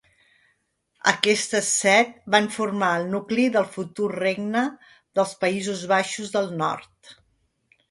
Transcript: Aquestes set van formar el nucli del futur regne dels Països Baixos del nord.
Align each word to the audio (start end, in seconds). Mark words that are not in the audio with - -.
Aquestes 1.09 1.69
set 1.81 2.15
van 2.37 2.47
formar 2.55 2.89
el 3.01 3.05
nucli 3.13 3.45
del 3.57 3.69
futur 3.77 4.09
regne 4.15 4.65
dels 5.21 5.37
Països 5.47 5.87
Baixos 5.95 6.35
del 6.41 6.53
nord. 6.67 7.17